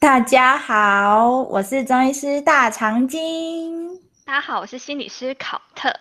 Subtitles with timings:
[0.00, 3.98] 大家好，我是中医师大长今。
[4.24, 5.98] 大家好，我是心理师考特。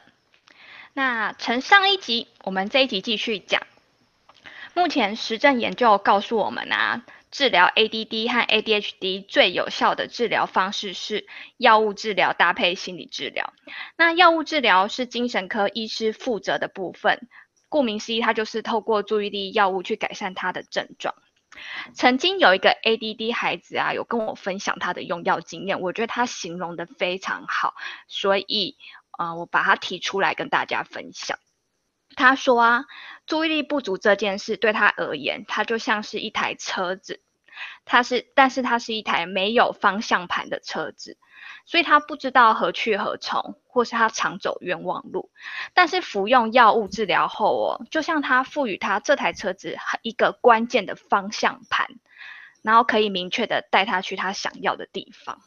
[0.93, 3.63] 那从上一集，我们这一集继续讲。
[4.75, 11.25] 目前实证研究告诉我们啊，治疗 ADD 和 ADHD 最有效的治疗方式是
[11.57, 13.51] 药物治疗搭配心理治疗。
[13.95, 17.27] 那药物治疗是精神科医师负责的部分，
[17.67, 21.15] 顾名思义，它就是透过注意力药物去改善他的症状。
[21.93, 27.73] 曾经有一个 ADD 孩子啊，有跟我分享他的用药经验，我觉得他形容的非常好，
[28.07, 28.77] 所以
[29.11, 31.39] 啊，我把他提出来跟大家分享。
[32.15, 32.85] 他说啊，
[33.25, 37.21] 注意力不足这件事对他而言，他就像是一台车子，
[37.85, 41.17] 他是，但是他是一台没有方向盘的车子。
[41.67, 45.29] 所以他不知道何去何从，或是他常走冤枉路。
[45.73, 51.85] 但是服用药物治疗后哦，就像他赋予他这台车子一个关键的方向盘，
[52.61, 55.39] 然后可以明确的带他去他想要的地方。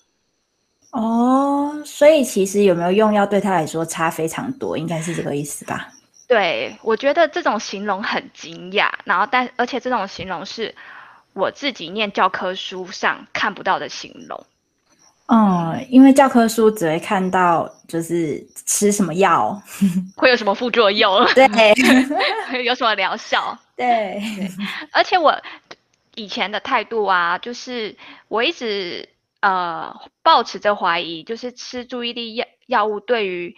[0.90, 5.88] 哦，所以其实有没有用药对他来说差非常多，应该是这个意思吧？
[6.28, 10.74] 对，我觉得这种形容很惊讶，然后但而且这种形容是
[11.32, 14.46] 我自己念教科书上看不到的形容。
[15.32, 19.62] 嗯，因为教科书只会看到就是吃什么药
[20.16, 21.46] 会有什么副作用， 对，
[22.64, 24.20] 有什么疗效，对。
[24.92, 25.40] 而且我
[26.16, 27.96] 以前的态度啊，就是
[28.28, 29.08] 我一直
[29.40, 33.54] 呃保持着怀疑，就是吃注意力药药物对于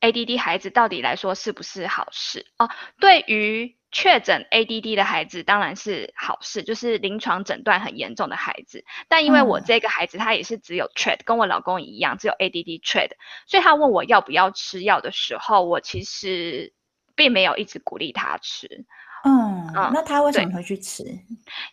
[0.00, 2.68] ADD 孩子到底来说是不是好事哦？
[2.98, 3.76] 对于。
[3.92, 8.84] 确诊 ADD 的孩子当然是好事，就是临床诊断很严重的孩子。
[9.06, 13.10] 但因为我这个孩子他也是只有 TRD，跟我老公一样只有 ADD TRAD，
[13.46, 16.72] 所以他问我要不要吃药的时候，我其实
[17.14, 18.86] 并没有一直鼓励他吃。
[19.24, 21.04] 嗯，那他为什么会去吃？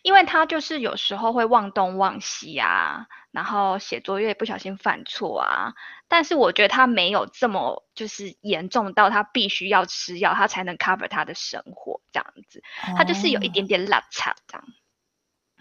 [0.02, 5.74] 因为他就是有时候会忘东忘西啊，然后写作业不小心犯错啊。
[6.08, 12.62] 但是我觉得他没有这么就是严重到他必须要吃药，他才能 cover 他的生活这样子。
[12.96, 14.66] 他就是有一点点拉差这样。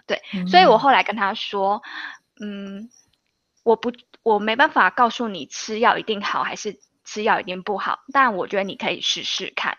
[0.08, 1.84] 对，所以我后来跟他说，
[2.42, 2.90] 嗯，
[3.64, 3.92] 我不，
[4.24, 9.78] 我没办法告诉你吃药一定好还是吃药一定不好，但我觉得你可以试试看。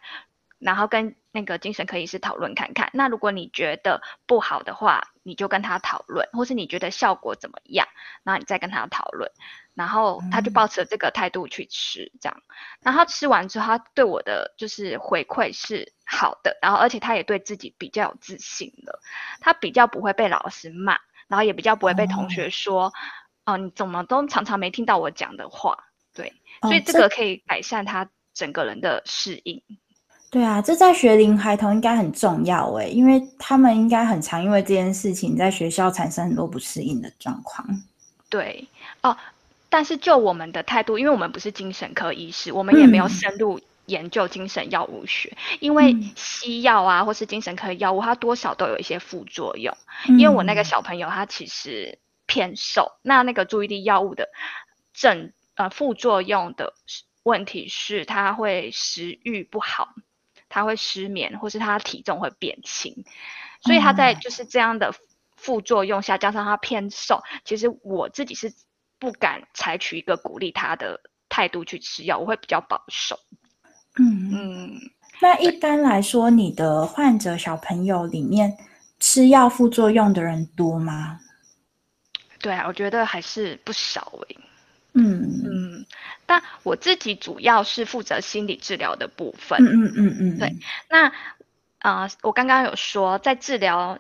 [0.61, 2.91] 然后跟那个精神科医师讨论看看。
[2.93, 7.87] 那如果你觉得不好的话，你就跟他讨论，或是你觉得效果怎么样，
[8.25, 9.31] 然后你再跟他讨论。
[9.73, 12.43] 然后他就抱持这个态度去吃，这样。
[12.83, 16.59] 然后他吃完之后，他对我的就是回馈是好的。
[16.61, 19.01] 然后而且他也对自己比较有自信了，
[19.41, 20.99] 他比较不会被老师骂，
[21.29, 22.93] 然后也比较不会被同学说，
[23.47, 25.87] 哦，你怎么都常常没听到我讲的话。
[26.13, 29.63] 对，所以这个可以改善他整个人的适应。
[30.31, 37.67] 对啊，这在学龄孩童应该很重要诶，因为他们应该很常因为这件事情在学校产生很多不适应的状况。
[38.29, 38.65] 对
[39.03, 39.17] 哦，
[39.69, 45.37] 但是就我们的态度，因为我们不是精神科医师，我们也没有深入研究精神药物学。
[45.59, 49.77] 因为西药啊，或是精神科药物，它多少都有一些副作用。
[50.17, 54.29] 因为我那个小朋友他其实偏瘦，那那个注意力药物的
[54.95, 56.73] 症呃副作用的
[57.25, 59.89] 问题是，他会食欲不好。
[60.51, 62.95] 他会失眠，或是他体重会变轻，
[63.63, 64.93] 所以他在就是这样的
[65.37, 68.53] 副作用下，加上他偏瘦，其实我自己是
[68.99, 71.01] 不敢采取一个鼓励他的
[71.31, 73.19] 态度去吃药，我会比较保守。
[73.99, 74.81] 嗯嗯，
[75.23, 78.57] 那一般来说，你的患者小朋友里面
[78.99, 81.19] 吃药副作用的人多吗？
[82.41, 84.37] 对啊，我觉得还是不少诶。
[84.95, 85.50] 嗯嗯，
[86.31, 89.59] 但我自己主要是负责心理治疗的部分。
[89.59, 90.55] 嗯嗯嗯嗯，对。
[90.89, 91.13] 那
[91.81, 93.99] 啊，我刚刚有说在治疗。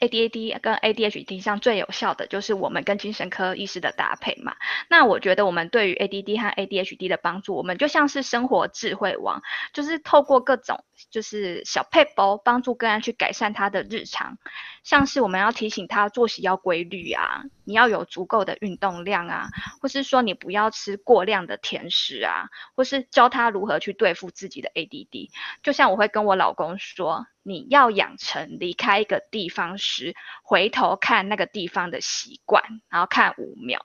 [0.00, 4.56] ADAD 跟 ADHD 上最有效的就是我们跟精神科医师的搭配嘛。
[4.88, 9.42] 那我觉得我们对于 ADD 和 ADHD 的帮助，我们就像是生活智慧王，
[9.74, 14.38] 就是透过各种就是小配包帮助个案去改善他的日常，
[14.84, 19.46] 像是我们要提醒他作息要规律啊，你要有足够的运动量啊，
[19.80, 25.28] 或是说你不要吃过量的甜食啊，或是教他如何去对付自己的 ADD。
[25.62, 27.26] 就像我会跟我老公说。
[27.42, 33.80] 你要养成离开一个地方时回头看那个地方的习惯，然后看五秒，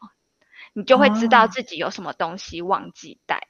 [0.74, 3.42] 你就会知道自己有什么东西忘记带。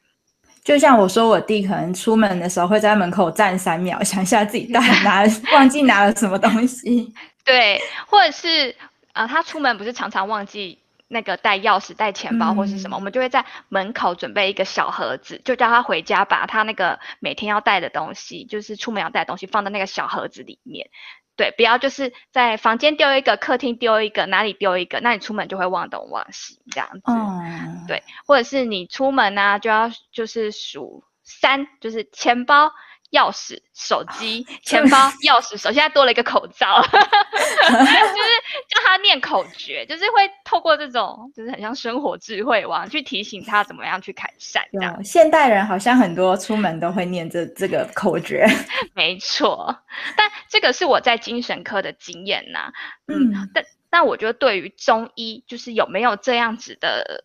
[0.63, 7.11] 就像我说，我弟可能出门的时候会在门口站三秒，想一下自己带拿忘记拿了什么东西。
[7.43, 8.73] 对，或者是
[9.15, 10.79] 啊，他出门不是常常忘记。
[11.07, 20.89] 那个带钥匙、带钱包或是什么，我们就会在门口准备一个小盒子，就叫他回家把他那个每天要带的东西，就是出门要带的东西放在那个小盒子里面。
[21.37, 27.03] 对，不要就是在房间丢一个，客厅丢一个，哪里丢一个，那你出门就会忘东忘西这样子。
[27.05, 32.71] 嗯，对，或者是你出门呢，就要就是数三，就是钱包。
[33.15, 36.99] 钥匙、手机、 钱包、钥匙，手现在多了一个口罩， 就是
[38.67, 44.61] 叫他念口诀，就是会透过这种，就是很像生活智慧网去提醒他怎么样去改善。
[44.73, 48.45] 这样，现代人好像很多出门都会念这这个口诀。
[48.93, 49.75] 没错，
[50.17, 52.71] 但这个是我在精神科的经验呐。
[53.07, 57.23] 嗯，但但我觉得对于中医，就是有没有这样子的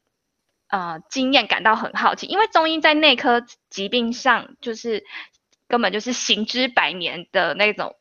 [0.68, 5.04] 呃经验感到很好奇，因为中医在内科疾病上就是。
[5.70, 7.94] 根本就是行之百年的那种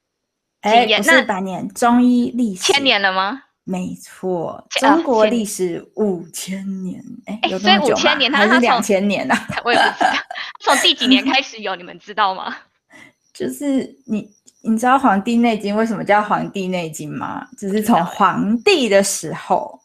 [0.63, 3.43] 经验，那百年中医历史千年了吗？
[3.63, 9.47] 没错，中国历史五千年，哎，所以五千年还是两千年啊？
[9.63, 10.11] 我也不知道，
[10.59, 11.75] 从第几年开始有？
[11.75, 12.57] 你们知道吗？
[13.31, 14.27] 就是你，
[14.63, 17.47] 你知道《黄帝内经》为什么叫《黄帝内经》吗？
[17.59, 19.79] 就是从黄帝的时候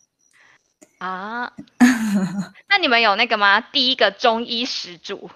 [0.96, 1.52] 啊。
[2.70, 3.60] 那你们有那个吗？
[3.60, 5.30] 第一个中医始祖。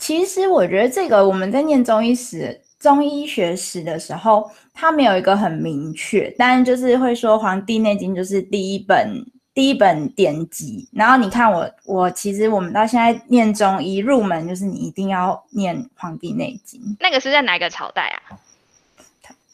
[0.00, 10.88] 其实我觉得这个我们在念中医史、中医学史的时候，它没有一个很明确，但就是会说《黄帝内经》就是第一本第一本典籍。
[10.92, 16.80] 然后你看我我其实我们到现在念中医入门，就是你一定要念《黄帝内经》。
[16.98, 18.40] 那个是在哪个朝代啊？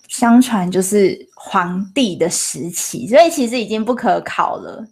[0.07, 4.87] 相传就是皇帝的时期，所以其实已经不可考了。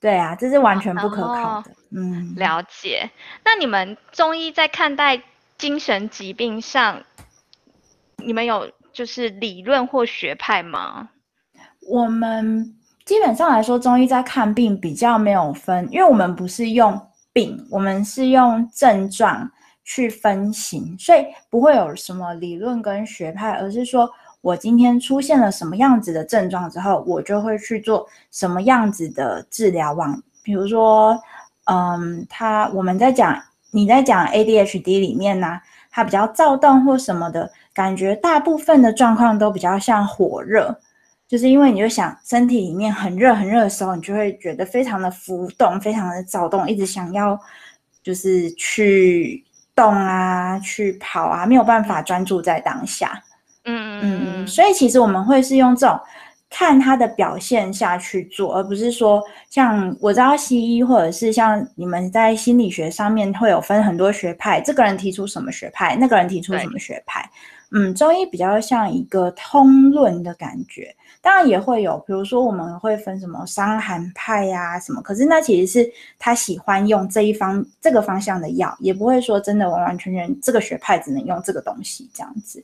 [0.00, 1.70] 对啊，这是完全不可靠的。
[1.90, 3.10] 嗯，了解。
[3.44, 5.20] 那你们中医在看待
[5.58, 7.02] 精神疾病上，
[8.16, 11.10] 你们有就是理论或学派吗？
[11.88, 12.74] 我们
[13.04, 16.98] 基本上来说，中医在看病比较没有分，因为我们不是用
[17.32, 19.50] 病，我们是用症状
[19.84, 24.08] 去分型，所以不会有什么理论跟学派，而是说
[24.40, 29.92] 我今天出现了什么样子的症状之后，我就会去做什么样子的治疗。
[29.92, 31.20] 往比如说。
[31.66, 33.40] 嗯，他我们在讲
[33.70, 40.76] 你在讲 ADHD 里面呢，它比较躁动或什么的感觉，大部分的状况都比较像火热，
[41.28, 47.38] 就是因为你就想身体里面很热很热的时候，你就会觉得非常的浮动，非常的躁动，一直想要
[48.02, 49.44] 就是去
[49.76, 53.22] 动啊，去跑啊，没有办法专注在当下。
[54.02, 55.98] 嗯所以其实我们会是用这种。
[56.52, 67.24] 看他的表现下去做，而不是说像我知道西医或者是像你们在心理学上面会有分很多学派，这个人提出什么学派，那个人提出什么学派。
[67.70, 70.92] 嗯，中医比较像一个通论的感觉，
[71.22, 82.60] 当然也会有，比如说我们会分什么伤寒派呀什么，可是那其实是他喜欢用这一方这个方向的药，也不会说真的完完全全这个学派只能用这个东西这样子，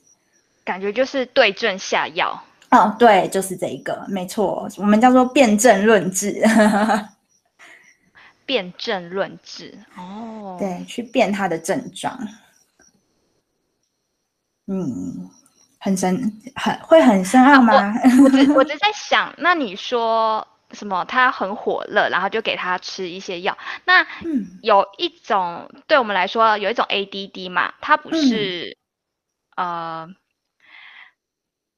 [0.66, 2.42] 感觉就是对症下药。
[2.70, 6.42] 哦，对，就是这一个，没错，我们叫做辨证论治。
[8.44, 12.18] 辨证论治，哦，对，去辨他的症状。
[14.66, 15.30] 嗯，
[15.78, 17.94] 很深，很会很深奥吗？
[18.24, 21.04] 我只我只 在想，那你说什么？
[21.04, 23.56] 他很火热，然后就给他吃一些药。
[23.84, 24.04] 那
[24.62, 28.76] 有一种，对我们来说，有一种 ADD 嘛，它不是，
[29.56, 30.08] 呃。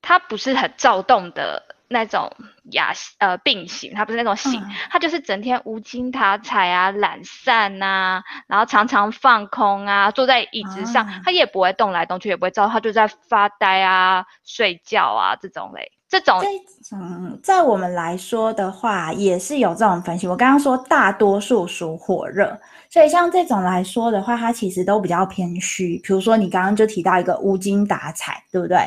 [0.03, 2.31] 他不是很躁动的那种
[2.73, 15.93] 亚呃病型，他不是那种型，他就是整天无精打采啊、懒散呐，然后常常放空啊，坐在椅子上，他也不会动来动去，也不会躁，他就在发呆啊、睡觉啊这种嘞。
[16.09, 20.27] 这种这种在我们来说的话，也是有这种分析。
[20.27, 22.59] 我刚刚说大多数属火热。
[22.91, 26.01] 所以像这种来说的话，它其实都比较偏虚。
[26.03, 28.79] 比如说你刚刚就提到一个无精打采，对不对？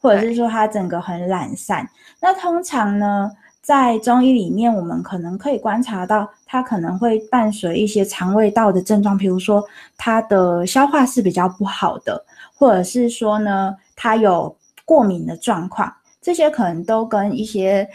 [0.00, 1.84] 或者是说它整个很懒散。
[2.20, 3.28] 那通常呢，
[3.60, 9.64] 在中医里面，我们可能可以观察到，它可能会伴随一些肠胃道的症状，比如说
[9.96, 12.24] 它的消化是比较不好的，
[12.56, 17.88] 或者是说呢，它有过敏的状况，这些可能都跟一些。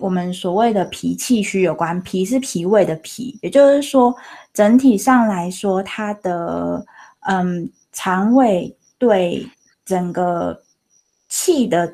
[0.00, 4.14] 我们所谓的脾气虚有关，脾是脾胃的脾，也就是说，
[4.54, 6.86] 整体上来说，它的
[7.22, 9.44] 嗯肠胃对
[9.84, 10.56] 整个
[11.28, 11.92] 气的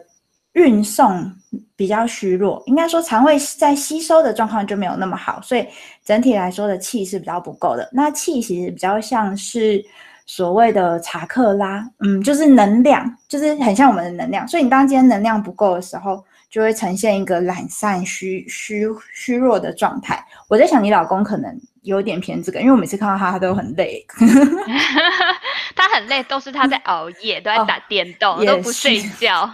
[0.52, 1.32] 运送
[1.74, 5.66] 比较虚弱，应该说肠胃在吸收的状况就没有那么好，所以
[6.04, 7.88] 整体来说的气是比较不够的。
[7.90, 9.82] 那气其实比较像是
[10.26, 14.46] 所谓的查克拉，嗯，就是能量，就是很像我们的能量。
[14.46, 16.24] 所以你当今天能量不够的时候。
[16.50, 20.24] 就会呈现一个懒散、虚虚虚弱的状态。
[20.46, 21.52] 我在想，你老公可能
[21.82, 24.06] 有点偏这个，因为我每次看到他，他都很累。
[25.74, 29.50] 他很累，都是他在熬夜，都在打电动，都不睡觉。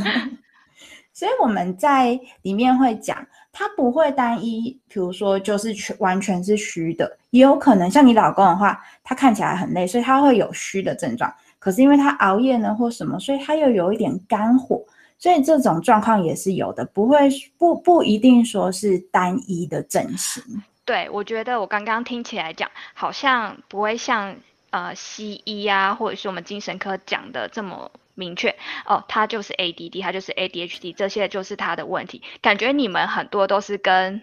[1.14, 11.32] 所以我们在里面会讲，它不会单一，比如说就是全完全是虚的，也有可能像你老公的话，他看起来很累，所以他会有虚的症状。
[11.60, 14.82] 可是因为他熬夜呢或什么，所以他又有一点肝火，
[15.18, 20.42] 所以这种状况也是有的，不会不不一定说是单一的症型。
[20.84, 24.34] 对，我觉得我刚刚听起来讲，好像不会像
[24.70, 27.88] 呃西医啊，或者是我们精神科讲的这么。
[28.14, 28.54] 明确
[28.86, 32.22] 哦，他就是 ADD，他就是 ADHD，这些就是他的问题。
[32.40, 34.22] 感觉你们很多都是跟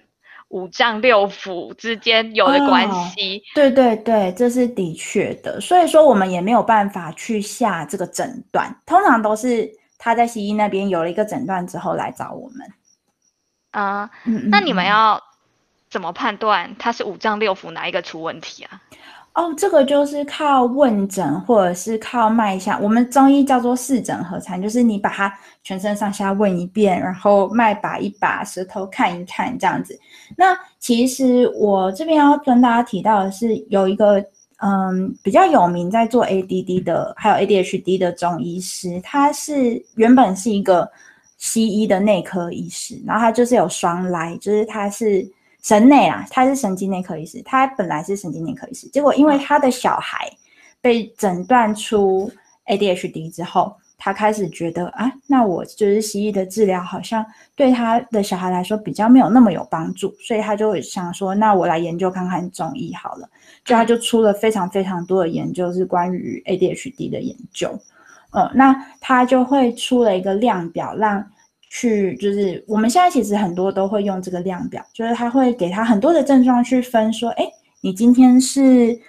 [0.49, 3.41] 五脏六腑之间有的关系。
[3.55, 5.61] 对对对，这是的确的。
[5.61, 12.73] 所以说我们也没有办法去下这个诊断，通常都是他在西医那边有了一个诊断之后来找我们。
[13.71, 14.09] 啊，
[14.49, 15.21] 那你们要
[15.89, 18.81] 怎么判断他是五脏六腑哪一个出问题啊？
[19.33, 22.83] 哦，这个就是靠问诊，或者是靠脉象。
[22.83, 25.33] 我们中医叫做四诊合参，就是你把它
[25.63, 29.97] 全身上下问一遍，然后脉把一把，舌头看一看，这样子。
[30.35, 34.21] 那其实我这边要跟大家提到的是，有一个
[34.57, 40.91] 嗯比较有名在做 ADD 的，还有 ADHD 的中医师，他是原本是一个
[41.37, 45.25] 西医的内科医师，然后他就是有双来，就是他是。
[45.61, 50.27] 神内啊，他是神经内科医师，他本来是神经内科医师，结果因为他的小孩
[50.81, 52.31] 被诊断出
[52.65, 57.23] ADHD 之后，他开始觉得啊，那我就是西医的治疗好像
[57.55, 63.29] 对他的小孩来说比较没有那么有帮助，所以他就想说，那我来研究看看中医好了，
[63.63, 67.77] 就他就出了非常非常多的研究是关于 ADHD 的研究，
[68.31, 71.23] 嗯，那他就会出了一个量表让。
[71.73, 77.47] 去就是我们现在其实很多都会用这个量表，就是他会给他很多的症状去分，说，哎，
[77.79, 78.99] 你今天是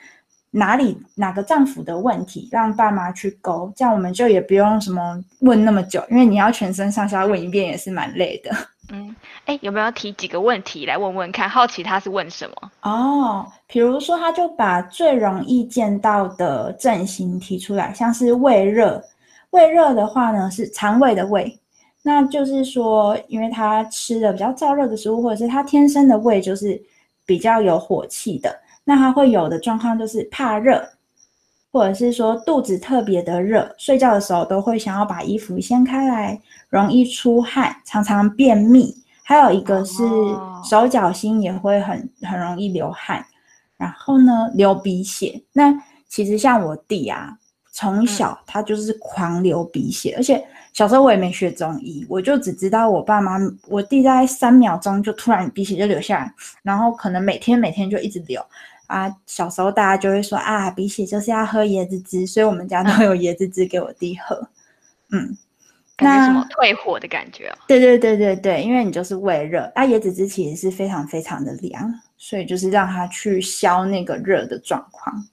[0.52, 8.52] 哪里哪个脏腑的问题，让爸妈去勾，这样我们就也不用什么问那么久，因为你要全身上下问一遍也是蛮累的。
[8.92, 9.16] 嗯，
[9.46, 11.50] 哎，有没有提几个问题来问问看？
[11.50, 12.70] 好奇他是问什么？
[12.82, 19.02] 哦，比如说他就把最容易见到的症型提出来，像是胃热，
[19.50, 21.58] 胃热的话呢是肠胃的胃。
[22.02, 26.82] 那就是说，因为他吃的比较燥热的食物，或者是他天生的胃就是
[27.24, 28.54] 比较有火气的，
[28.84, 30.84] 那他会有的状况就是怕热，
[31.70, 38.92] 或者是说肚子特别的热，睡觉的时候都会想要把衣服掀开来，容易出汗，常常便秘，
[39.22, 40.02] 还有一个是
[40.68, 43.24] 手脚心也会很很容易流汗，
[43.76, 45.40] 然后呢流鼻血。
[45.52, 45.72] 那
[46.08, 47.38] 其实像我弟啊，
[47.72, 50.46] 从小他就是狂流鼻血，而且。
[50.72, 53.36] 小时候我也没学中医，我就只知道我爸妈，
[53.68, 58.42] 我弟在三秒钟就突然鼻血就流下来，然后可能每天每天就一直流
[58.86, 59.14] 啊。
[59.26, 64.48] 小时候大家就会说啊，鼻血就是要喝椰子汁，所以我们家都有椰子汁给我弟喝。
[65.10, 65.36] 嗯，
[65.94, 67.54] 感觉什么退火的感觉？
[67.68, 75.28] 对对对对对，因为你就是胃热，啊，椰子汁其实是非常非常的凉，所以就是让他去消那个热的状况。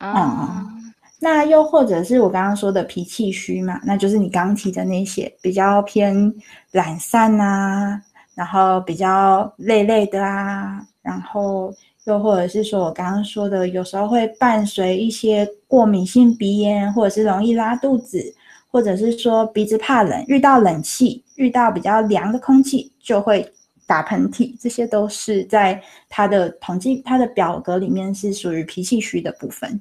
[0.00, 0.91] 嗯。
[1.24, 6.34] 那又或者是我刚刚说的脾气虚嘛，那就是你刚提的那些比较偏
[6.72, 8.02] 懒散啊，
[8.34, 11.72] 然后比较累累的啊，然后
[12.06, 18.20] 又或者是说我刚刚说的，有时候会伴随一些过敏性鼻炎，或者是容易拉肚子，
[18.68, 23.48] 或者是说鼻子怕冷，遇到冷气，遇到比较凉的空气就会
[23.86, 29.80] 打喷嚏，这些都是在他的统计他的表格里面是属于脾气虚的部分。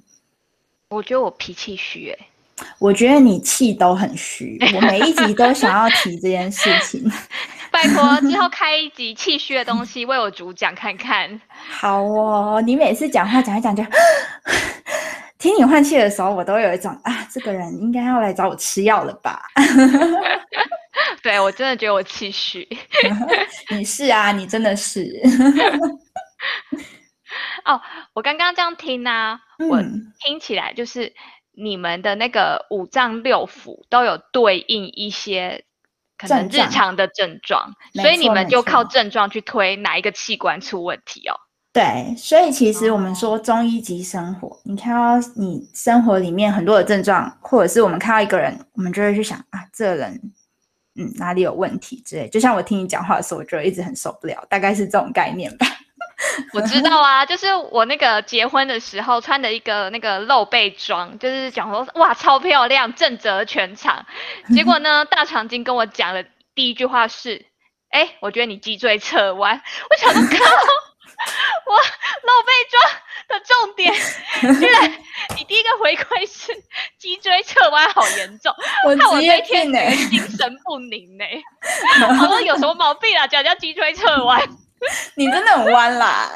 [0.91, 2.27] 我觉得我脾气虚哎，
[2.77, 7.01] 我觉得你气都很虚，我每一集都想要提这件事情。
[7.71, 11.39] 拜托，之后开一集气虚的东西为我主讲看看。
[11.71, 13.81] 好哦，你每次讲话讲一讲就
[15.39, 19.41] 听你换气的时候，我都有一种啊，这个人应该要来找我吃药了吧？
[21.23, 22.67] 对我真的觉得我气虚。
[23.69, 25.09] 你是啊，你真的是。
[27.65, 27.81] 哦，
[28.13, 29.39] 我刚刚这样听呢，
[29.69, 29.81] 我
[30.19, 31.13] 听起来就是
[31.51, 35.65] 你们的那个五脏六腑都有对应一些
[36.17, 41.35] 可能日常的症状，所以你们就靠症状去推哪一个器官出问题哦。
[41.73, 50.21] 对，所以其实我们说中医及生活，你看到你生活里面很多的症状，或者是我们看到一个人，我们就会去想啊，这个人
[50.95, 52.27] 嗯哪里有问题之类。
[52.27, 55.65] 就像我听你讲话的时候，我觉得一直很受不了，大概是这种概念吧。
[56.53, 64.05] 我知道啊，就是我那个结婚的时候穿的一个那个露背装，就是讲说哇超漂亮，震泽全场。
[64.53, 67.45] 结果呢，大长今跟我讲的第一句话是，
[67.89, 69.61] 哎，我觉得你脊椎侧弯。
[69.89, 70.37] 我想说靠，
[71.65, 72.83] 我露背装
[73.27, 73.93] 的重点，
[74.59, 74.91] 居然
[75.37, 76.53] 你第一个回馈是
[76.97, 78.53] 脊椎侧弯好严重，
[78.85, 79.71] 我看我那天
[80.09, 81.25] 精神不宁呢、
[82.07, 83.25] 我说有什么毛病啊？
[83.27, 84.41] 讲叫脊椎侧弯，
[85.15, 86.31] 你真的很弯啦。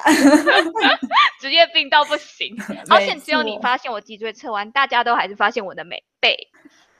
[1.42, 2.56] 职业病到不行。
[2.90, 6.36] 好险只有你错发现我脊椎侧弯，大家都还是发现我的美背。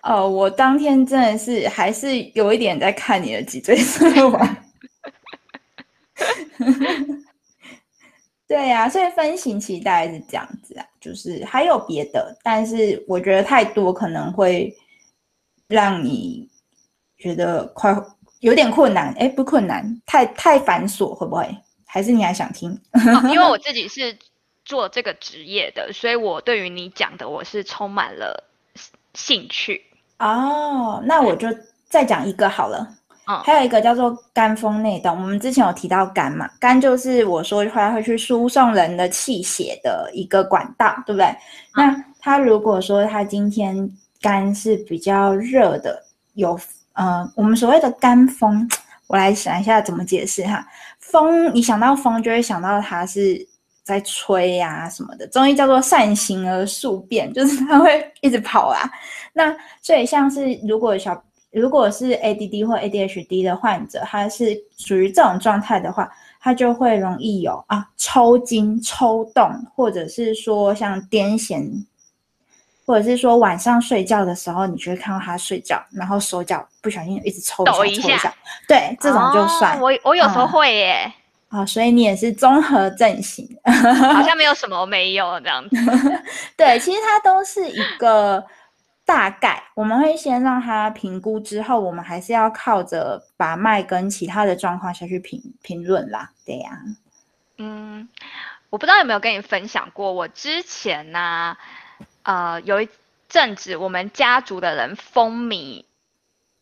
[0.02, 4.64] 哦，我当天真的是还是有一点在看你的脊椎侧弯。
[8.48, 14.72] 对呀、所以分型其实大概是这样子啊，就是还有别的，但是我觉得太多可能会
[15.68, 16.48] 让你
[17.18, 17.92] 觉得快
[18.40, 21.58] 有点困难，哎，不困难，太太繁琐，会不会？
[21.86, 22.72] 还是你还想听？
[22.94, 24.18] 哦因为我自己是
[24.66, 28.44] 做这个职业的，所以我对于你讲的我是充满了
[29.14, 29.82] 兴趣。
[30.20, 31.48] 哦，那我就
[31.88, 32.80] 再讲一个好了。
[32.82, 32.96] 嗯
[33.44, 41.36] 还有一个叫做肝风内动，我们之前有提到肝嘛，肝就是我说它会去输送人的气血的一个管道，对不对？
[41.74, 43.90] 那它如果说它今天
[44.22, 46.04] 肝是比较热的，
[46.36, 46.56] 有
[46.96, 48.68] 呃我们所谓的肝风，
[49.08, 50.66] 我来想一下怎么解释哈。
[51.00, 53.48] 风，你想到风就会想到它是
[53.84, 58.90] 在吹呀、什么的，中医叫做善行而速变，就是它会一直跑啊。
[59.32, 66.12] 那所以像是如果小如果是 ADD 或 ADHD 的患者，他是属于这种状态的话，
[66.42, 71.86] 他就会容易有啊抽筋、抽动，或者是说像癫痫，
[72.86, 78.36] 或者是说晚上睡觉的时候，你就会看到他睡觉，然后手脚不小心一直抽抖一下一下抽一下，
[78.68, 81.14] 对，这种就算哦我我有时候嗯会耶，
[81.50, 83.48] 啊、所以你也是综合症型。
[83.64, 85.76] 好像没有什么没有这样子。
[86.58, 88.46] 对，其实它都是一个
[89.06, 96.32] 大概，我们会先让他评估，之后我们还是要靠着把脉跟其他的状况下去评评论啦。
[96.46, 96.72] 对呀、
[97.58, 98.10] 嗯，
[98.70, 101.56] 我不知道有没有跟你分享过，我之前呢、
[102.26, 102.90] 呃，有一
[103.30, 105.86] 阵子我们家族的人风靡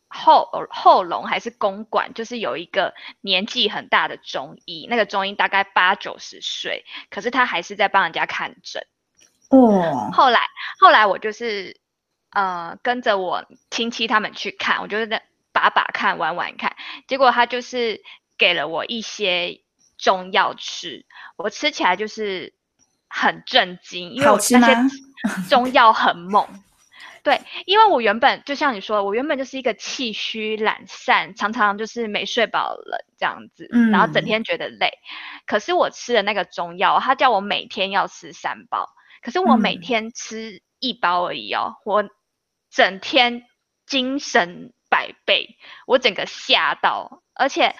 [0.10, 8.86] 后后龙还是公馆，就是有一个年纪很大的中医，那个中医大概八九十岁，可是他还是在帮人家看诊。
[9.50, 10.42] 哦，后来
[10.80, 11.80] 后来我就是
[12.32, 16.76] 呃跟着我亲戚他们去看，我就是在把把看玩玩看，
[17.08, 18.02] 结果他就是
[18.38, 19.62] 给了我一些
[19.98, 21.06] 中药吃，
[21.38, 22.54] 我吃起来就是
[23.16, 24.76] 很震惊，因为我那些
[25.48, 26.48] 中药很猛。
[27.24, 34.92] 对，因为我原本就像你说的，我原本就是一个气虚懒散，常常就是没睡饱了这样子，然后整嗯天觉得累。
[35.46, 38.90] 可是我吃的那个中药，他叫我每天要吃三包，
[39.22, 39.80] 可是我每嗯。
[39.80, 42.04] 天吃一包而已哦，我
[42.70, 43.46] 整天
[43.86, 45.56] 精神百倍，
[45.88, 47.74] 我整个吓到，而且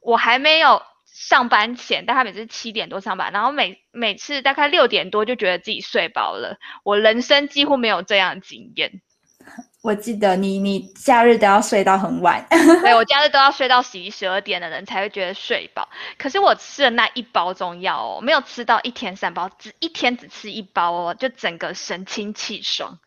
[0.00, 0.80] 我还没有
[1.18, 9.00] 上班前，大概每次七点多上班，然后每每次大概六点多就觉得自己睡饱了，我人生几乎没有这样的经验。
[9.82, 12.44] 我记得你你假日都要睡到很晚，
[12.82, 15.88] 对我假日都要睡到十一十二点的人才会觉得睡饱。
[16.18, 22.98] 可是我吃了那一包中药哦，没有吃到一天三包，只一天只吃一包哦，就整个神清气爽。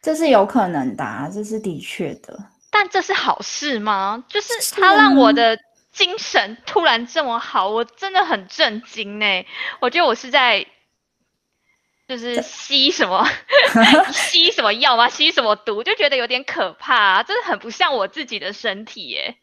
[0.00, 2.38] 这是有可能的、啊，这是的确的。
[2.70, 4.24] 但这是好事吗？
[4.26, 5.58] 就是是它让我啊的
[5.92, 9.26] 精神突然这么好，我真的很震惊呢。
[9.80, 10.66] 我觉得我是在。
[12.08, 13.26] 就是吸什么
[14.12, 15.08] 吸什么药吗？
[15.08, 15.82] 吸什么毒？
[15.82, 19.34] 就觉得有点可怕、啊，真的很不像我自己的身体耶。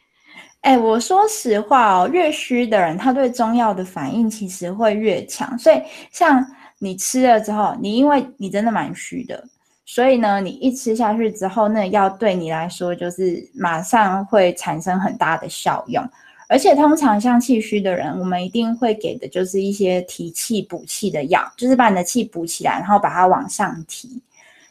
[0.62, 5.58] 哎，我说实话哦，越虚的人，他对中药的反应其实会越强。
[5.58, 5.82] 所以，
[6.12, 6.46] 像
[6.78, 9.44] 你吃了之后，你因为你真的蛮虚的，
[9.86, 16.08] 所以呢，你一吃下去之后，那个药对你来说就是马上会产生很大的效用。
[16.50, 24.20] 而且通常像气虚的人，我们一定会给的就是一些提气补气的药，就是把你的气补起来，然后把它往上提。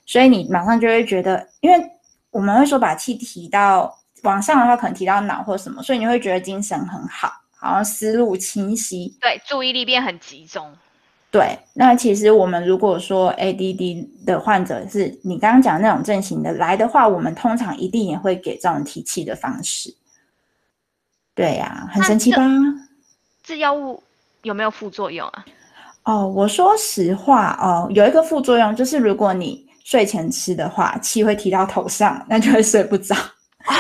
[0.05, 1.91] 所以你马上就会觉得，因为
[2.31, 9.17] 我们会说把气提到往上的话，可能提到脑或什么，所以你会觉得精神很好，好像思路清晰。
[9.21, 10.67] 对，注意力变很集中。
[11.31, 19.95] 对，那其实我们如果说 ADD 的患者是你刚刚讲的那种症型的来的话，我们通常一定也会给这种提气的方式。
[21.39, 22.43] 对呀、很神奇吧？
[23.45, 24.03] 这药物
[24.43, 25.47] 有没有副作用啊？
[26.03, 33.15] 哦，我说实话哦，有一个副作用就是，如果你睡前吃的话，气会提到头上，那就会睡不着。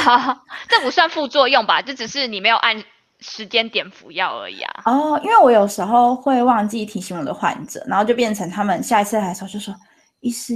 [0.68, 1.82] 这不算副作用吧？
[1.82, 2.80] 这只是你没有按
[3.18, 4.82] 时间点服药而已啊。
[4.84, 9.74] 哦，因为我有时候会忘记提醒我的患者，然后就变成他们下一次来的时候就说
[10.20, 10.54] ：“医师，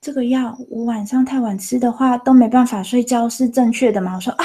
[0.00, 4.44] 这个药我晚上太晚吃的话都没办法睡觉，是正确的吗？”我说：“啊，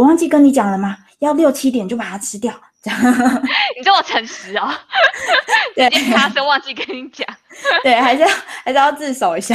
[0.00, 0.96] 我忘记跟你讲了吗？
[1.18, 2.50] 要六七点就把它吃掉，
[2.82, 4.72] 你这么诚实哦，
[5.76, 7.28] 直接发生忘记跟你讲。
[7.84, 8.28] 对，还是要
[8.64, 9.54] 还是要自首一下。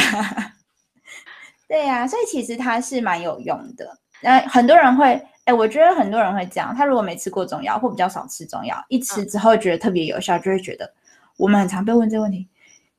[1.67, 3.97] 对呀，所以其实它是蛮有用的。
[4.21, 6.75] 那很多人会，哎，我觉得很多人会这样。
[6.75, 10.93] 他如果没吃过中药，或比较少吃中药，一吃之后觉得特别有效，就会觉得
[11.38, 12.47] 我们很常被问这个问题：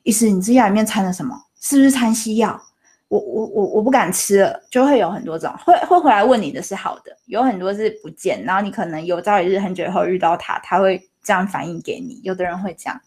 [0.02, 1.40] 医师，你这药里面掺了什么？
[1.61, 2.61] 是不是掺西药？
[3.08, 12.20] 我我我我不敢吃了，就会有很多种会会回来问你的是好的，有很多是不见，然后你可能有朝一日很久以后遇到他，他会这样反映给你。
[12.24, 13.00] 有的人会这样。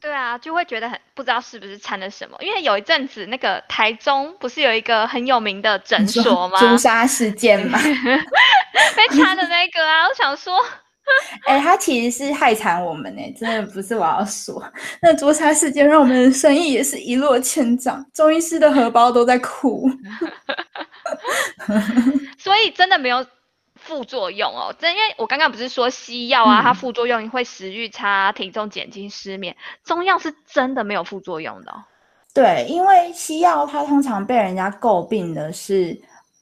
[0.00, 6.58] 对啊，就会觉得很不知道是不是掺了什么，因为有一阵子那个台中不是有一个很有名的诊所吗？
[6.58, 7.78] 朱砂事件嘛，
[8.96, 10.54] 被 掺的那个啊，我想说，
[11.44, 14.62] 哎，他其实是害惨我们呢，真的不是我要说，
[15.02, 19.88] 那捉砂事件让我们的生意也是一落千丈，中医师的荷包都在哭，
[22.38, 23.24] 所以真的没有。
[23.76, 29.54] 副作用哦，真因为我刚刚不是说西药啊，它副作用会食欲差、体重减轻、失眠。
[29.84, 31.74] 中药是真的没有副作用的。
[32.32, 35.94] 对，因为西药它通常被人家诟病的是，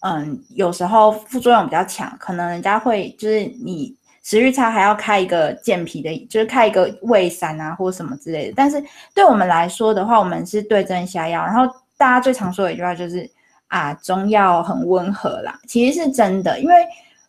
[0.02, 3.92] 嗯，有时候副作用比较强，可能人家会就是你
[4.22, 8.54] 食欲差还要开一个健脾的，就是开一个胃散啊或什么之类的。
[8.56, 8.82] 但是
[9.14, 11.44] 对我们来说的话，我们是对症下药。
[11.44, 13.28] 然后大家最常说的一句话就是
[13.68, 16.74] 啊，中药很温和啦，其实是真的，因为。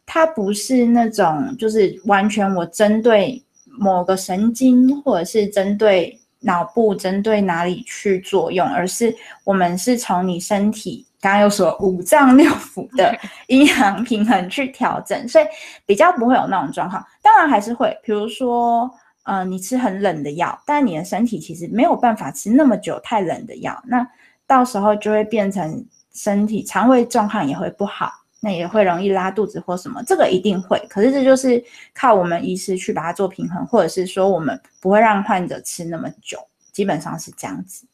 [0.06, 15.46] 它不是那种，就是完全我针对某个神经，或者是针对脑部，针对哪里去作用，而是我们是从你身体刚刚又说五脏六腑的 阴阳平衡去调整，所以
[15.86, 17.02] 比较不会有那种状况。
[17.22, 18.92] 当然还是会，比如说，
[19.24, 24.06] 呃，你吃很冷的药，但你的身体其实没有办法吃那么久太冷的药，那
[24.46, 28.12] 到时候就会变成身体肠胃状况也会不好。
[28.46, 30.78] 那也会容易拉肚子或什么，这个一定会。
[30.90, 36.38] 可是这就是靠我们医师去把它做平衡，或者是说我们不会让患者吃那么久，
[36.74, 37.86] 基本上是这样子。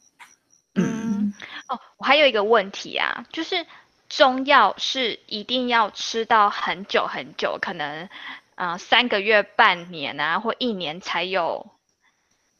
[0.75, 1.33] 嗯，
[1.67, 3.65] 哦，我还有一个问题啊，就是
[4.07, 8.07] 中药是一定要吃到很久很久，可能
[8.55, 11.65] 啊三个月、半年啊或一年才有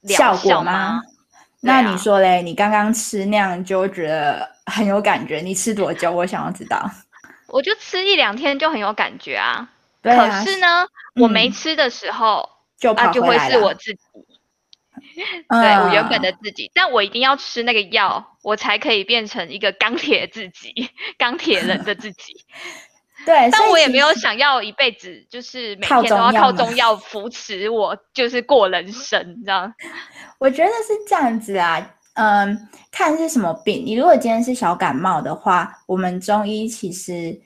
[0.04, 1.02] 效果吗？
[1.62, 2.42] 那你说嘞？
[2.42, 6.10] 你刚刚吃那样就觉得很有感觉，你吃多久？
[6.10, 6.90] 我想要知道。
[7.48, 9.68] 我就吃一两天就很有感觉啊，
[10.02, 14.00] 可是呢，我没吃的时候就啊就会是我自己，
[15.50, 22.34] 对我原本的自己，但我一定要吃那个药，我才可以变成一个钢铁自己，钢铁人的自己。
[23.26, 29.70] 对，但我也没有想要一辈子就是每天都要靠中药扶持我，就是过人生，你知道？
[30.40, 31.96] 我觉得是这样子啊。
[32.14, 33.84] 嗯，看是什么病。
[33.86, 37.40] 你如果今天是小感冒的话，我们中医其实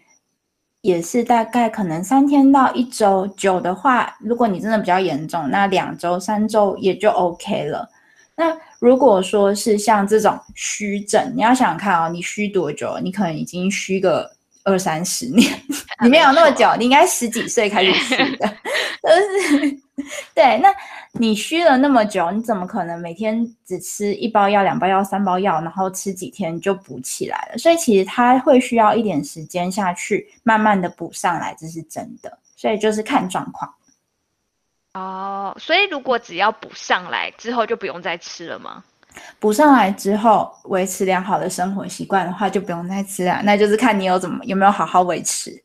[0.83, 3.25] 也是大概可能三天到一周。
[3.37, 7.89] 久的话，如果你真的比较严重，那两周、三周也就 OK 了。
[8.35, 12.99] 那如果说是像这种虚症，你要想想看哦，你虚多久？
[13.01, 14.29] 你可能已经虚个
[14.65, 15.49] 二三十年，
[16.03, 18.47] 你没有那么久，你应该十几岁开始虚的，
[19.01, 19.09] 都
[19.59, 19.79] 是。
[20.35, 20.69] 对，那
[21.19, 27.57] 你虚了那么久，你怎么可能每天只吃一包药、两包药、三包药，然后吃几天就补起来了？
[27.59, 32.35] 所以其实它会需要一点时间下去，慢慢的补上来，这是真的。
[32.55, 33.71] 所以就是看状况。
[34.95, 38.83] 哦，所以如果只要补上来之后就不用再吃了吗？
[39.39, 43.39] 补上来之后维持良好的生活习惯的话，就不用再吃了。
[43.43, 45.63] 那就是看你有怎么有没有好好维持。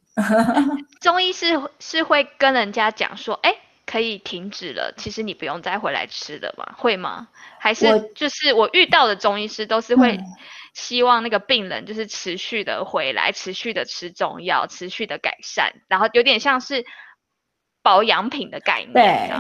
[1.01, 3.55] 中医是是会跟人家讲说，哎。
[3.91, 6.75] 可以停止了，其实你不用再回来吃的吗？
[6.77, 7.27] 会吗？
[7.59, 10.21] 还是就是我遇到的中医师都是会
[10.75, 16.85] 希望那个病人就是持续的回来，持续的吃中药，持续的改善，然后有点像是
[17.83, 18.93] 保养品的概念。
[18.93, 19.31] 对，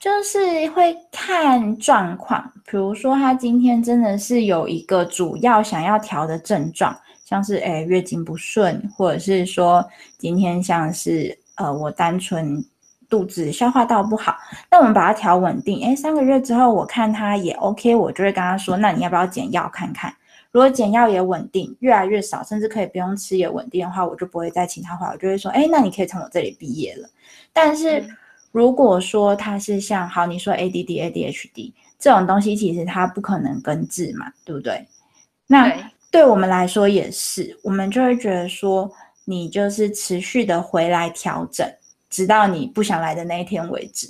[0.00, 12.60] 就是会看状况，比如说他今天真的是有一个主要想要调的症状，像是诶月经不顺，或者是说今天像是呃我单纯。
[13.08, 14.36] 肚子消化道不好，
[14.70, 15.84] 那我们把它调稳定。
[15.84, 20.14] 哎，三个月之后我看他也 OK，我就会跟他说，那你要不要减药看看？
[20.52, 27.08] 如果减药也稳定，越来越少，甚至可以不用吃也稳定的话，我就不会再请他回来，我就会说，哎，那你可以从我这里毕业了。
[27.52, 28.04] 但是
[28.52, 34.86] 如果说他是像好你说 ADD、ADHD 这种东西，其实它不可能根治嘛，对不对？
[35.46, 35.72] 那
[36.10, 38.88] 对我们来说也是，我们就会觉得说，
[39.24, 41.68] 你就是持续的回来调整。
[42.14, 44.06] 直到你不想来的那一天为止。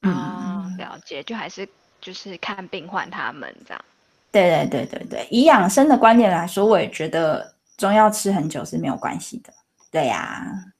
[0.00, 1.68] 嗯，了解，就还是
[2.00, 3.84] 就是看病患他们这样。
[4.30, 9.52] 对对对对对，以养生的观点来说，我也觉得中药吃很久是没有关系的。
[9.90, 10.72] 对呀。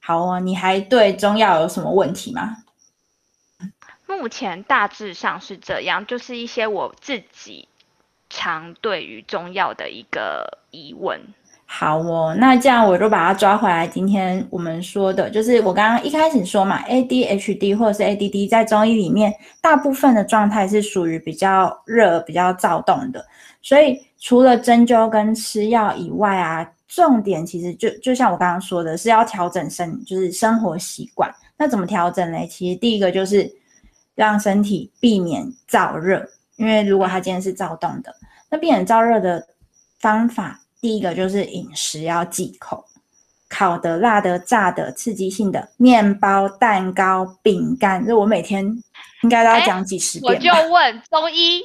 [0.00, 2.58] 好哦，你还对中药有什么问题吗？
[4.06, 7.68] 目前大致上是这样，就是一些我自己
[8.28, 11.20] 常对于中药的一个疑问。
[11.70, 13.86] 好哦，那这样我就把它抓回来。
[13.86, 23.22] 今天我们说的就是我刚刚一开始说嘛，ADHD 或者是 ADD 在中医里面，大部分的状态是属于比较热、比较躁动的。
[23.60, 31.30] 所以除了针灸跟吃药以外啊，重点其实就就像我刚刚说的，是要调整生就是生活习惯。
[31.58, 32.38] 那怎么调整呢？
[32.48, 33.48] 其实第一个就是
[34.14, 36.26] 让身体避免燥热，
[36.56, 38.12] 因为如果他今天是躁动的，
[38.50, 39.46] 那避免燥热的
[40.00, 40.58] 方法。
[40.80, 42.84] 第一个就是饮食要忌口，
[43.48, 48.64] 烤的、辣的、炸的、刺激性的面包、蛋糕、饼干，这我每天
[49.22, 50.32] 应该都要讲几十遍。
[50.32, 51.62] 我就问中医，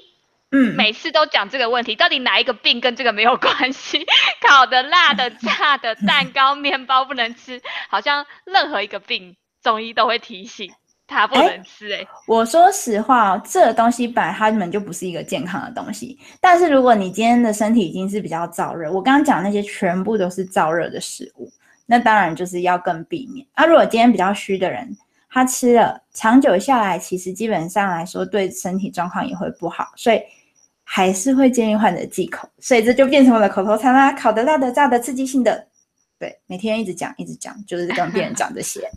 [0.52, 4.06] 嗯，每次都讲这个问题，到底哪一个病跟这个没有关系？
[4.47, 10.71] 烤的、辣的、炸的、蛋糕、面包不能吃，好像任何一个病中医都会提醒。
[11.06, 12.08] 它不能吃哎！
[12.28, 16.18] 我说实话哦，这个东西本来它们就不是一个健康的东西。
[16.39, 21.52] 但是如果你今天的身体已经是比较燥热，我刚刚讲那些全部都是燥热的食物，
[21.86, 23.46] 那当然就是要更避免。
[23.54, 24.98] 啊，如果今天比较虚的人，
[25.30, 30.22] 他吃了长久下来，其实基本上来说对身体状况也会不好，所以
[30.84, 32.48] 还是会建议患者忌口。
[32.60, 35.68] 所以这就变成我的口头禅啦：烤的、辣的、炸的、刺激性的，
[36.18, 38.89] 对，每天一直讲一直讲，就是跟病人讲这些。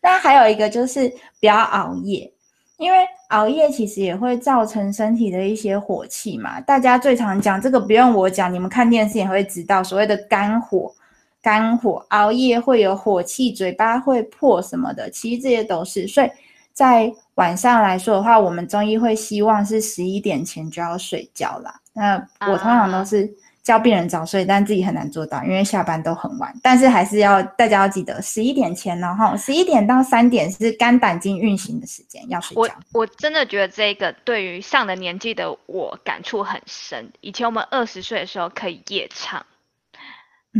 [0.00, 1.08] 那还有一个就是
[1.40, 2.32] 不要熬夜，
[2.78, 6.60] 因为熬夜其实也会造成身体的一些火气嘛。
[6.60, 10.94] 大家最常讲这个不用我讲，你们看电视也会知道，所谓的肝火，
[11.42, 16.06] 肝火熬夜会有火气，嘴巴会破什么的，其实这些都是。
[16.06, 16.30] 所以
[16.72, 21.74] 在晚上来说的话，我们中医会希望是十一点前就要睡觉啦。
[21.92, 23.32] 那我通常都是。
[23.70, 26.52] 教病人早睡，但自己很难做到，因为下班都很晚。
[26.60, 32.74] 但是还是要大家要记得，十一点前然后十一点到三点是肝胆经运行的时间，要睡觉。
[32.92, 37.12] 我我真的觉得这个对于上了年纪的我感触很深。
[37.20, 39.46] 以前我们二十岁的时候可以夜唱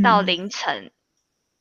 [0.04, 0.92] 到凌晨，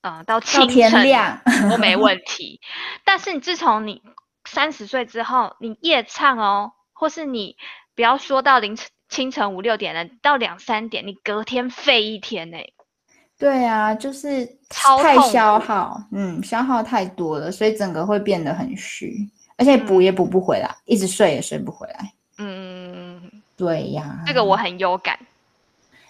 [0.02, 2.62] 啊，到清天亮都没问题。
[3.04, 4.04] 但是你自从你
[4.48, 7.56] 三十岁之后，你夜唱哦，或是你
[7.96, 8.86] 不要说到凌晨。
[9.10, 12.58] 清晨五六点了，到两三点，你隔天废一天呢？
[13.38, 19.16] 对啊，就是太消耗，嗯，消耗太多了，所以整个会变得很虚，
[19.58, 22.12] 而且补也补不回来，一直睡也睡不回来。
[22.38, 23.20] 嗯，
[23.58, 25.18] 对呀，这个我很有感。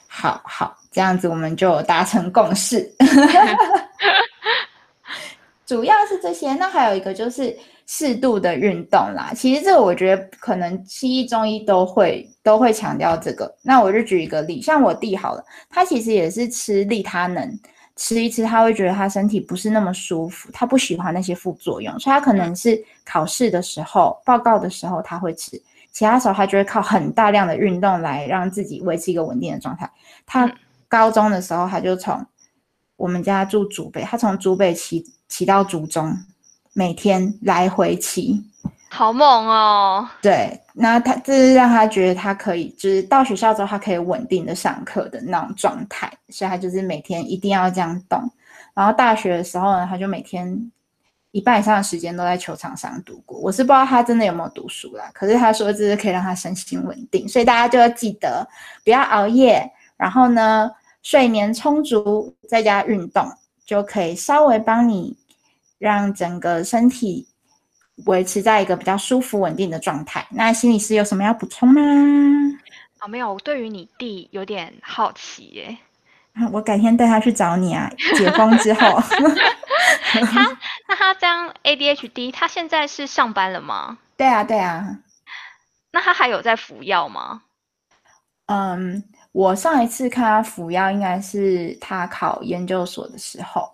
[0.08, 2.92] 好好，这样子我们就达成共识。
[5.68, 7.56] 主要是这些，那还有一个就是
[7.92, 9.34] 适度的运动啦。
[9.36, 13.52] 其实这个我觉得可能西医、中医都会都会强调这个。
[13.64, 17.60] 那我就举一个例，像我弟好了，他其实也是吃利他能，
[17.96, 25.60] 吃一吃他会觉得他身体不是那么舒服，他不喜欢那些副作用，所以他可能是考试的时候、报告的时候他会吃，
[25.92, 29.90] 其他时候他就会靠很大量的运动来让自己维持一个稳定的状态。
[30.28, 30.48] 他
[30.88, 32.24] 高中的时候他就从
[32.98, 35.04] 我们家住竹北，他从竹北骑。
[35.32, 36.12] 骑到竹中，
[36.74, 38.44] 每天来回骑，
[38.90, 40.08] 好猛哦！
[40.22, 48.22] 对，那他这是让他觉得他可以，就是到学校之后，他可以稳定的上课的那种状态，所以他就是每天一定要这样动。
[48.74, 50.72] 然后大学的时候呢，他就每天
[51.32, 53.38] 一半以上的时间都在球场上度过。
[53.40, 58.48] 我是不知道他真的有没有读书啦，可是他说这是可以让他身心稳定，所以大家就要记得
[58.84, 63.28] 不要熬夜，然后呢睡眠充足，在家运动。
[63.66, 65.16] 就可以稍微帮你
[65.80, 67.28] 让整个身体
[68.06, 70.28] 维持在一个比较舒服稳定的状态。
[70.30, 71.82] 那心理师有什么要补充吗？
[73.00, 75.78] 啊，没有，我对于你弟有点好奇耶。
[76.52, 79.02] 我改天带他去找你啊，解封之后。
[80.12, 83.98] 他那他这样 ADHD，他现在是上班了吗？
[84.16, 85.00] 对啊，对啊。
[85.92, 87.42] 那他还有在服药吗？
[88.48, 89.04] 嗯。
[89.32, 93.72] 我上一次看他服药，应该是他考研究所的时候。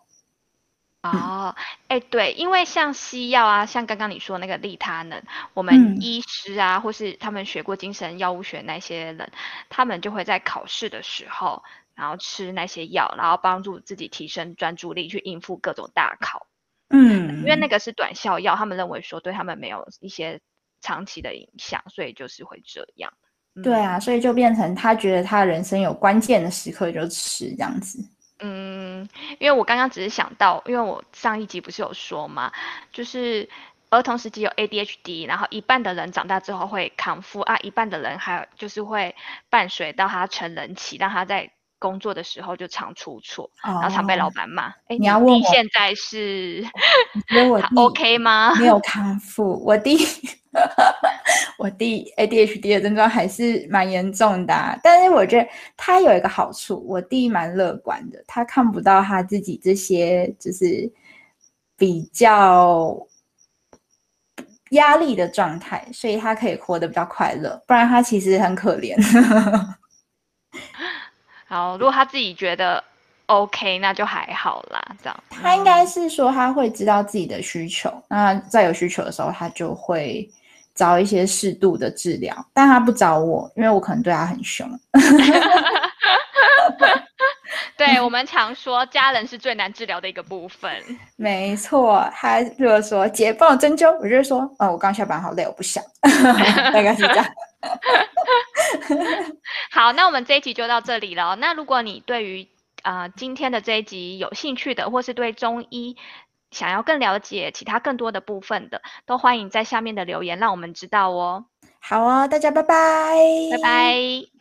[1.12, 1.56] 哦，
[1.88, 5.22] 哎，对，因为像西药啊，像刚刚你说那个利他能，
[5.54, 9.32] 我们医师啊，或是他们学过精神药物学那些人，
[9.70, 11.64] 他们就会在考试的时候，
[11.94, 16.48] 然后吃那些药，然后帮助自己提升专注力，去应付各种大考。
[16.90, 20.40] 嗯，因为那个是短效药，他们认为说对他们没有一些
[20.82, 23.12] 长期的影响，所以就是会这样。
[23.64, 28.00] 对啊，所以就变成他觉得他人生有关键的时刻就吃这样子。
[28.40, 29.08] 嗯，
[29.40, 32.52] 因为我刚刚只是想到，因为我上一集不是有说嘛，
[32.92, 33.50] 就是
[33.90, 39.16] 儿童时期有 ADHD，然后一半的人长大之后会康复啊，一半的人还有就是会
[39.50, 41.52] 伴随到他成人期，让他在。
[41.86, 44.70] 工作的时候就常出错，然后常被老板骂。
[44.88, 46.66] 哎，你要问我现在是？
[47.78, 48.56] OK 吗？
[48.56, 50.00] 没有康复，我弟
[51.60, 60.92] 我弟 ADHD 的症状还是蛮严重的，但是我觉得他有一个好处，我弟蛮乐观的，他看不到他自己这些就是
[61.78, 62.98] 比较。
[64.72, 68.96] 压力的状态，所以他可以活得比较快乐，不然他其实很可怜。
[71.56, 72.84] 好，如果他自己觉得
[73.28, 74.86] OK，那就还好啦。
[75.02, 80.30] 这样，他应该是说他会知道自己的需求，那在有需求的时候，他就会
[80.74, 84.70] 找一些适度的治疗，但他不找我，因为我可能对他很凶。
[87.78, 90.70] 对我们常说，家人是最难治疗的一个部分。
[91.16, 95.82] 没错，他如果说姐帮我针灸，我就会说，哦，我刚下班好累，我不想。
[96.04, 97.26] 大概是这样。
[99.72, 101.36] 好，那我们这一集就到这里了。
[101.36, 102.48] 那如果你对于
[102.84, 105.98] 啊今天的这一集有兴趣的，或是对中医
[106.52, 111.46] 想要更了解其他更多的部分的，都欢迎在下面的留言让我们知道哦。
[111.80, 113.16] 好哦，大家拜拜，
[113.52, 114.35] 拜拜。